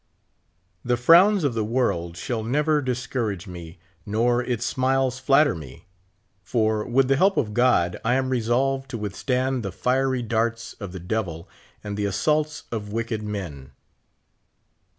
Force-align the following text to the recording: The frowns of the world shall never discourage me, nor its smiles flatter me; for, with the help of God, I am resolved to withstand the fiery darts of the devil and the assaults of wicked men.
The 0.83 0.97
frowns 0.97 1.43
of 1.43 1.53
the 1.53 1.63
world 1.63 2.17
shall 2.17 2.41
never 2.43 2.81
discourage 2.81 3.45
me, 3.45 3.77
nor 4.03 4.41
its 4.41 4.65
smiles 4.65 5.19
flatter 5.19 5.53
me; 5.53 5.85
for, 6.41 6.83
with 6.87 7.07
the 7.07 7.17
help 7.17 7.37
of 7.37 7.53
God, 7.53 7.97
I 8.03 8.15
am 8.15 8.29
resolved 8.31 8.89
to 8.89 8.97
withstand 8.97 9.61
the 9.61 9.71
fiery 9.71 10.23
darts 10.23 10.73
of 10.79 10.91
the 10.91 10.99
devil 10.99 11.47
and 11.83 11.95
the 11.95 12.05
assaults 12.05 12.63
of 12.71 12.91
wicked 12.91 13.21
men. 13.21 13.73